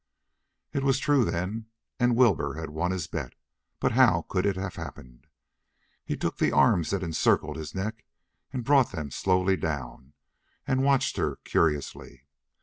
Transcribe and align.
It 0.73 0.83
was 0.83 0.97
true, 0.97 1.23
then, 1.23 1.67
and 1.99 2.15
Wilbur 2.15 2.55
had 2.55 2.71
won 2.71 2.89
his 2.89 3.05
bet. 3.05 3.35
But 3.79 3.91
how 3.91 4.23
could 4.27 4.47
it 4.47 4.55
have 4.55 4.73
happened? 4.73 5.27
He 6.03 6.17
took 6.17 6.39
the 6.39 6.51
arms 6.51 6.89
that 6.89 7.03
encircled 7.03 7.55
his 7.55 7.75
neck 7.75 8.03
and 8.51 8.63
brought 8.63 8.93
them 8.93 9.11
slowly 9.11 9.57
down, 9.57 10.13
and 10.65 10.83
watched 10.83 11.17
her 11.17 11.35
curiously. 11.43 12.25